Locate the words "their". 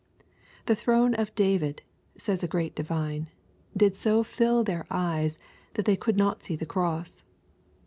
4.63-4.87